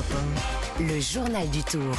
Europe 0.00 0.14
1, 0.78 0.82
le 0.84 1.00
journal 1.00 1.50
du 1.50 1.62
Tour. 1.62 1.94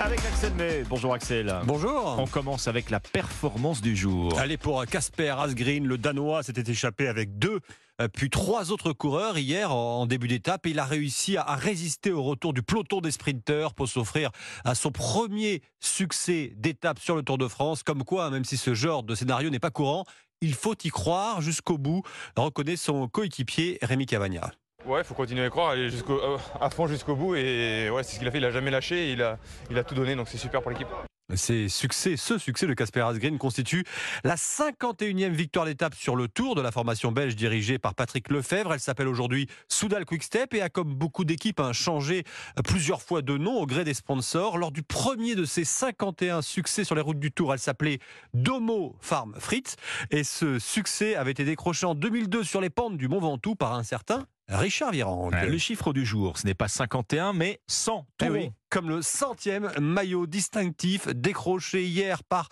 Avec 0.00 0.20
Axel 0.20 0.54
May. 0.54 0.84
Bonjour 0.88 1.12
Axel. 1.12 1.54
Bonjour. 1.66 2.16
On 2.18 2.26
commence 2.26 2.66
avec 2.66 2.88
la 2.88 2.98
performance 2.98 3.82
du 3.82 3.94
jour. 3.94 4.38
Allez, 4.38 4.56
pour 4.56 4.82
Casper 4.86 5.34
Asgreen, 5.38 5.86
le 5.86 5.98
Danois 5.98 6.42
s'était 6.42 6.70
échappé 6.70 7.08
avec 7.08 7.38
deux, 7.38 7.60
euh, 8.00 8.08
puis 8.08 8.30
trois 8.30 8.72
autres 8.72 8.94
coureurs 8.94 9.36
hier 9.36 9.74
en 9.74 10.06
début 10.06 10.28
d'étape. 10.28 10.64
Et 10.64 10.70
il 10.70 10.78
a 10.78 10.86
réussi 10.86 11.36
à 11.36 11.56
résister 11.56 12.10
au 12.10 12.22
retour 12.22 12.54
du 12.54 12.62
peloton 12.62 13.02
des 13.02 13.10
sprinteurs 13.10 13.74
pour 13.74 13.86
s'offrir 13.86 14.30
à 14.64 14.74
son 14.74 14.90
premier 14.90 15.60
succès 15.78 16.54
d'étape 16.56 17.00
sur 17.00 17.16
le 17.16 17.22
Tour 17.22 17.36
de 17.36 17.48
France. 17.48 17.82
Comme 17.82 18.02
quoi, 18.02 18.30
même 18.30 18.46
si 18.46 18.56
ce 18.56 18.72
genre 18.72 19.02
de 19.02 19.14
scénario 19.14 19.50
n'est 19.50 19.58
pas 19.58 19.70
courant, 19.70 20.06
il 20.40 20.54
faut 20.54 20.76
y 20.84 20.88
croire 20.88 21.42
jusqu'au 21.42 21.76
bout, 21.76 22.02
reconnaît 22.34 22.76
son 22.76 23.08
coéquipier 23.08 23.78
Rémi 23.82 24.06
Cavagna. 24.06 24.52
Ouais, 24.86 25.00
il 25.00 25.04
faut 25.04 25.14
continuer 25.14 25.44
à 25.44 25.50
croire, 25.50 25.70
aller 25.70 25.90
jusqu'au, 25.90 26.18
euh, 26.18 26.38
à 26.60 26.70
fond 26.70 26.86
jusqu'au 26.86 27.14
bout. 27.14 27.34
Et 27.34 27.90
ouais, 27.90 28.02
c'est 28.02 28.14
ce 28.14 28.18
qu'il 28.18 28.28
a 28.28 28.30
fait. 28.30 28.38
Il 28.38 28.44
a 28.44 28.50
jamais 28.50 28.70
lâché. 28.70 29.12
Il 29.12 29.22
a, 29.22 29.38
il 29.70 29.78
a 29.78 29.84
tout 29.84 29.94
donné. 29.94 30.14
Donc 30.16 30.28
c'est 30.28 30.38
super 30.38 30.62
pour 30.62 30.70
l'équipe. 30.70 30.88
Ces 31.34 31.68
succès, 31.68 32.16
ce 32.16 32.38
succès 32.38 32.66
de 32.66 32.74
Casper 32.74 33.02
Asgreen 33.02 33.38
constitue 33.38 33.84
la 34.24 34.34
51e 34.34 35.30
victoire 35.30 35.64
d'étape 35.64 35.94
sur 35.94 36.16
le 36.16 36.26
Tour 36.26 36.54
de 36.54 36.60
la 36.60 36.72
formation 36.72 37.12
belge 37.12 37.36
dirigée 37.36 37.78
par 37.78 37.94
Patrick 37.94 38.30
Lefebvre. 38.30 38.74
Elle 38.74 38.80
s'appelle 38.80 39.06
aujourd'hui 39.06 39.46
Soudal 39.68 40.04
Quickstep 40.04 40.54
et 40.54 40.62
a 40.62 40.68
comme 40.68 40.94
beaucoup 40.94 41.24
d'équipes 41.24 41.60
changé 41.72 42.24
plusieurs 42.64 43.02
fois 43.02 43.22
de 43.22 43.36
nom 43.36 43.60
au 43.60 43.66
gré 43.66 43.84
des 43.84 43.94
sponsors. 43.94 44.58
Lors 44.58 44.72
du 44.72 44.82
premier 44.82 45.34
de 45.34 45.44
ses 45.44 45.64
51 45.64 46.42
succès 46.42 46.84
sur 46.84 46.94
les 46.94 47.00
routes 47.00 47.20
du 47.20 47.30
Tour, 47.30 47.52
elle 47.52 47.60
s'appelait 47.60 48.00
Domo 48.34 48.96
Farm 49.00 49.34
Fritz 49.38 49.76
et 50.10 50.24
ce 50.24 50.58
succès 50.58 51.14
avait 51.14 51.30
été 51.30 51.44
décroché 51.44 51.86
en 51.86 51.94
2002 51.94 52.42
sur 52.42 52.60
les 52.60 52.70
pentes 52.70 52.96
du 52.96 53.06
Mont 53.06 53.20
Ventoux 53.20 53.54
par 53.54 53.74
un 53.74 53.84
certain 53.84 54.26
Richard 54.50 54.90
Virand. 54.90 55.30
Le 55.30 55.58
chiffre 55.58 55.92
du 55.92 56.04
jour, 56.04 56.36
ce 56.38 56.46
n'est 56.46 56.54
pas 56.54 56.68
51, 56.68 57.32
mais 57.32 57.60
100. 57.68 58.06
Eh 58.22 58.28
oui, 58.28 58.50
comme 58.70 58.88
le 58.88 59.02
centième 59.02 59.70
maillot 59.80 60.26
distinctif 60.26 61.08
décroché 61.08 61.84
hier 61.84 62.22
par 62.24 62.48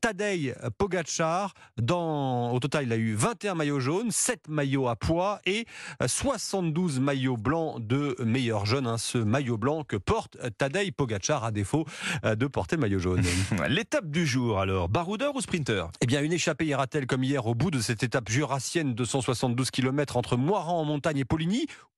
Tadej 0.00 0.54
Pogacar. 0.78 1.54
Dans, 1.76 2.52
au 2.52 2.58
total, 2.58 2.84
il 2.84 2.92
a 2.92 2.96
eu 2.96 3.14
21 3.14 3.54
maillots 3.54 3.80
jaunes, 3.80 4.10
7 4.10 4.48
maillots 4.48 4.88
à 4.88 4.96
poids 4.96 5.40
et 5.46 5.66
72 6.04 7.00
maillots 7.00 7.36
blancs 7.36 7.84
de 7.86 8.16
meilleurs 8.24 8.66
jeunes. 8.66 8.86
Hein, 8.86 8.98
ce 8.98 9.18
maillot 9.18 9.58
blanc 9.58 9.84
que 9.84 9.96
porte 9.96 10.36
Tadej 10.58 10.92
Pogacar 10.92 11.44
à 11.44 11.52
défaut 11.52 11.84
de 12.24 12.46
porter 12.46 12.76
le 12.76 12.82
maillot 12.82 12.98
jaune. 12.98 13.22
L'étape 13.68 14.10
du 14.10 14.26
jour 14.26 14.58
alors, 14.58 14.88
baroudeur 14.88 15.34
ou 15.34 15.40
sprinter? 15.40 15.84
Eh 16.00 16.06
bien, 16.06 16.22
une 16.22 16.32
échappée 16.32 16.66
ira-t-elle 16.66 17.06
comme 17.06 17.24
hier 17.24 17.46
au 17.46 17.54
bout 17.54 17.70
de 17.70 17.80
cette 17.80 18.02
étape 18.02 18.28
jurassienne 18.28 18.94
de 18.94 19.04
172 19.04 19.70
km 19.70 20.16
entre 20.16 20.36
Moiran 20.36 20.80
en 20.80 20.84
montagne 20.84 21.18
et 21.18 21.24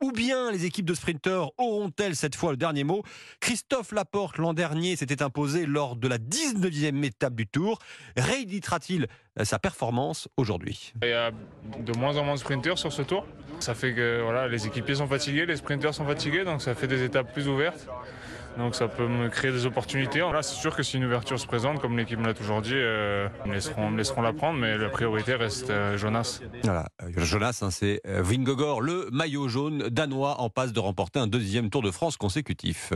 Ou 0.03 0.13
bien 0.13 0.51
les 0.51 0.65
équipes 0.65 0.87
de 0.87 0.95
sprinteurs 0.95 1.53
auront-elles 1.59 2.17
cette 2.17 2.35
fois 2.35 2.51
le 2.51 2.57
dernier 2.57 2.85
mot? 2.85 3.03
Christophe 3.41 3.93
Laporte 3.93 4.39
l'an 4.39 4.53
dernier 4.53 4.97
s'était 4.97 5.23
imposé 5.23 5.67
lors 5.67 5.97
de 5.97 6.09
la 6.09 6.19
19e 6.19 7.05
étape 7.05 7.35
du 7.35 7.47
Tour. 7.47 7.79
Rééditera-t-il 8.17 9.07
sa 9.43 9.59
performance 9.59 10.29
aujourd'hui? 10.37 10.93
Il 11.03 11.09
y 11.09 11.13
a 11.13 11.31
de 11.31 11.99
moins 11.99 12.17
en 12.17 12.25
moins 12.25 12.35
de 12.35 12.41
sprinteurs 12.41 12.79
sur 12.79 12.93
ce 12.93 13.03
Tour. 13.03 13.27
Ça 13.61 13.75
fait 13.75 13.95
que 13.95 14.23
voilà, 14.23 14.49
les 14.49 14.67
équipiers 14.67 14.97
sont 14.97 15.07
fatigués, 15.07 15.47
les 15.47 15.57
sprinteurs 15.57 15.95
sont 15.95 16.07
fatigués, 16.07 16.45
donc 16.45 16.63
ça 16.63 16.75
fait 16.75 16.89
des 16.89 17.05
étapes 17.05 17.33
plus 17.33 17.49
ouvertes. 17.49 17.87
Donc 18.59 18.75
ça 18.75 18.89
peut 18.89 19.07
me 19.07 19.29
créer 19.29 19.53
des 19.53 19.67
opportunités. 19.67 20.21
Là, 20.21 20.43
c'est 20.43 20.55
sûr 20.55 20.75
que 20.77 20.83
si 20.83 20.97
une 20.97 21.05
ouverture 21.05 21.39
se 21.39 21.47
présente, 21.47 21.81
comme 21.81 21.97
l'équipe 21.97 22.19
me 22.19 22.27
l'a 22.27 22.35
toujours 22.35 22.63
dit, 22.63 22.75
euh, 22.75 23.29
ils 23.45 23.49
me 23.49 23.55
laisseront, 23.55 23.91
me 23.91 23.97
laisseront 23.97 24.23
la 24.23 24.33
prendre, 24.33 24.59
mais 24.59 24.77
la 24.77 24.89
priorité 24.89 25.35
reste 25.35 25.71
euh, 25.71 25.97
Jonas. 25.97 26.41
Voilà, 26.65 26.89
euh, 27.03 27.11
Jonas, 27.17 27.61
hein, 27.63 27.71
c'est 27.71 28.01
Vingogor, 28.05 28.81
le 28.81 29.09
maillot 29.13 29.49
jaune 29.49 29.89
danois 29.89 30.41
en 30.41 30.51
passe 30.51 30.73
de 30.73 30.81
remporter 30.81 31.19
un 31.19 31.27
deuxième 31.27 31.71
Tour 31.71 31.83
de 31.83 31.91
France 31.91 32.17
consécutif. 32.17 32.93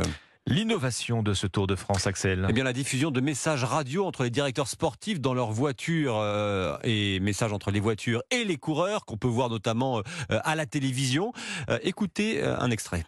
L'innovation 0.48 1.24
de 1.24 1.34
ce 1.34 1.48
Tour 1.48 1.66
de 1.66 1.74
France, 1.74 2.06
Axel 2.06 2.46
Eh 2.48 2.52
bien, 2.52 2.62
la 2.62 2.72
diffusion 2.72 3.10
de 3.10 3.20
messages 3.20 3.64
radio 3.64 4.06
entre 4.06 4.22
les 4.22 4.30
directeurs 4.30 4.68
sportifs 4.68 5.20
dans 5.20 5.34
leurs 5.34 5.50
voitures 5.50 6.18
euh, 6.18 6.76
et 6.84 7.18
messages 7.18 7.52
entre 7.52 7.72
les 7.72 7.80
voitures 7.80 8.22
et 8.30 8.44
les 8.44 8.56
coureurs, 8.56 9.06
qu'on 9.06 9.16
peut 9.16 9.26
voir 9.26 9.50
notamment 9.50 9.98
euh, 9.98 10.38
à 10.44 10.54
la 10.54 10.64
télévision. 10.64 11.32
Euh, 11.68 11.80
écoutez 11.82 12.44
un 12.44 12.70
extrait. 12.70 13.04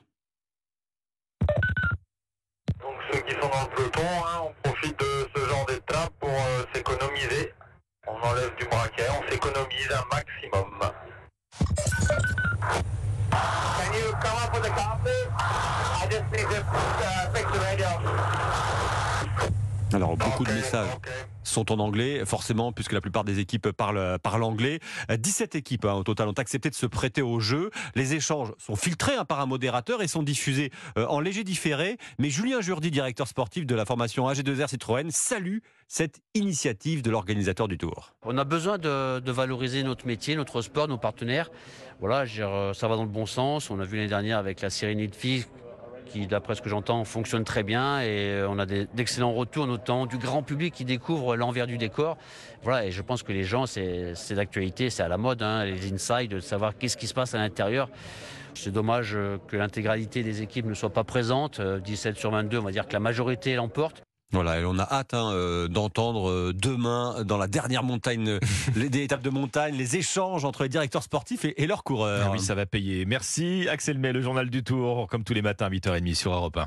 Ceux 3.12 3.20
qui 3.20 3.32
sont 3.34 3.48
dans 3.48 3.62
le 3.62 3.74
peloton, 3.74 4.02
hein, 4.02 4.42
on 4.44 4.68
profite 4.68 4.98
de 4.98 5.28
ce 5.34 5.48
genre 5.48 5.66
d'étape 5.66 6.12
pour 6.20 6.30
s'économiser. 6.74 7.54
On 8.06 8.16
enlève 8.26 8.54
du 8.56 8.64
braquet, 8.66 9.04
on 9.10 9.30
s'économise 9.30 9.90
un 9.92 10.14
maximum. 10.14 10.47
Alors, 19.94 20.18
beaucoup 20.18 20.44
de 20.44 20.52
messages 20.52 20.86
sont 21.44 21.72
en 21.72 21.78
anglais, 21.78 22.22
forcément, 22.26 22.72
puisque 22.72 22.92
la 22.92 23.00
plupart 23.00 23.24
des 23.24 23.38
équipes 23.38 23.70
parlent, 23.70 24.18
parlent 24.22 24.42
anglais. 24.42 24.80
Euh, 25.10 25.16
17 25.16 25.54
équipes 25.54 25.86
hein, 25.86 25.94
au 25.94 26.02
total 26.02 26.28
ont 26.28 26.32
accepté 26.32 26.68
de 26.68 26.74
se 26.74 26.84
prêter 26.84 27.22
au 27.22 27.40
jeu. 27.40 27.70
Les 27.94 28.12
échanges 28.12 28.52
sont 28.58 28.76
filtrés 28.76 29.14
hein, 29.14 29.24
par 29.24 29.40
un 29.40 29.46
modérateur 29.46 30.02
et 30.02 30.08
sont 30.08 30.22
diffusés 30.22 30.70
euh, 30.98 31.06
en 31.06 31.20
léger 31.20 31.42
différé. 31.42 31.96
Mais 32.18 32.28
Julien 32.28 32.60
Jourdi, 32.60 32.90
directeur 32.90 33.26
sportif 33.26 33.64
de 33.64 33.74
la 33.74 33.86
formation 33.86 34.28
AG2R 34.28 34.68
Citroën, 34.68 35.10
salue 35.10 35.58
cette 35.86 36.20
initiative 36.34 37.00
de 37.00 37.10
l'organisateur 37.10 37.66
du 37.66 37.78
Tour. 37.78 38.14
On 38.24 38.36
a 38.36 38.44
besoin 38.44 38.76
de, 38.76 39.30
valoriser 39.30 39.84
notre 39.84 40.06
métier, 40.06 40.36
notre 40.36 40.60
sport, 40.60 40.86
nos 40.86 40.98
partenaires. 40.98 41.50
Voilà, 42.00 42.26
euh, 42.40 42.74
ça 42.74 42.88
va 42.88 42.96
dans 42.96 43.04
le 43.04 43.08
bon 43.08 43.24
sens. 43.24 43.70
On 43.70 43.80
a 43.80 43.84
vu 43.84 43.96
l'année 43.96 44.08
dernière 44.08 44.36
avec 44.36 44.60
la 44.60 44.68
série 44.68 45.08
Fille 45.14 45.46
qui, 46.08 46.26
d'après 46.26 46.54
ce 46.54 46.62
que 46.62 46.68
j'entends, 46.68 47.04
fonctionne 47.04 47.44
très 47.44 47.62
bien 47.62 48.00
et 48.00 48.30
euh, 48.30 48.48
on 48.48 48.58
a 48.58 48.66
d'excellents 48.66 49.32
retours, 49.32 49.66
notamment 49.66 50.06
du 50.06 50.18
grand 50.18 50.42
public 50.42 50.74
qui 50.74 50.84
découvre 50.84 51.36
l'envers 51.36 51.66
du 51.66 51.78
décor. 51.78 52.16
Voilà, 52.62 52.86
et 52.86 52.90
je 52.90 53.02
pense 53.02 53.22
que 53.22 53.32
les 53.32 53.44
gens, 53.44 53.66
c'est 53.66 54.14
d'actualité, 54.34 54.90
c'est 54.90 55.02
à 55.02 55.08
la 55.08 55.18
mode, 55.18 55.42
hein, 55.42 55.64
les 55.64 55.92
insides, 55.92 56.30
de 56.30 56.40
savoir 56.40 56.76
qu'est-ce 56.76 56.96
qui 56.96 57.06
se 57.06 57.14
passe 57.14 57.34
à 57.34 57.38
l'intérieur. 57.38 57.88
C'est 58.54 58.72
dommage 58.72 59.12
euh, 59.14 59.38
que 59.46 59.56
l'intégralité 59.56 60.22
des 60.24 60.42
équipes 60.42 60.66
ne 60.66 60.74
soit 60.74 60.90
pas 60.90 61.04
présente. 61.04 61.60
Euh, 61.60 61.78
17 61.78 62.16
sur 62.16 62.32
22, 62.32 62.58
on 62.58 62.62
va 62.62 62.72
dire 62.72 62.88
que 62.88 62.92
la 62.92 63.00
majorité 63.00 63.54
l'emporte. 63.54 64.02
Voilà, 64.32 64.60
et 64.60 64.64
on 64.66 64.78
a 64.78 64.82
hâte 64.82 65.14
hein, 65.14 65.32
euh, 65.32 65.68
d'entendre 65.68 66.28
euh, 66.28 66.52
demain, 66.54 67.24
dans 67.24 67.38
la 67.38 67.46
dernière 67.46 67.82
montagne, 67.82 68.28
euh, 68.28 68.40
les 68.76 68.90
des 68.90 69.02
étapes 69.02 69.22
de 69.22 69.30
montagne, 69.30 69.74
les 69.74 69.96
échanges 69.96 70.44
entre 70.44 70.64
les 70.64 70.68
directeurs 70.68 71.02
sportifs 71.02 71.46
et, 71.46 71.62
et 71.62 71.66
leurs 71.66 71.82
coureurs. 71.82 72.26
Ah 72.28 72.32
oui, 72.32 72.40
ça 72.40 72.54
va 72.54 72.66
payer. 72.66 73.06
Merci 73.06 73.66
Axel 73.70 73.98
May, 73.98 74.12
le 74.12 74.20
journal 74.20 74.50
du 74.50 74.62
Tour, 74.62 75.06
comme 75.08 75.24
tous 75.24 75.32
les 75.32 75.42
matins 75.42 75.66
à 75.66 75.70
8h30 75.70 76.14
sur 76.14 76.32
Europe 76.32 76.58
1. 76.58 76.66